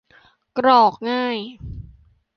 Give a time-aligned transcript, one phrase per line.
[0.57, 1.37] กรอกง่าย